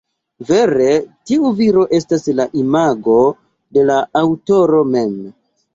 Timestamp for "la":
2.41-2.49, 3.93-4.03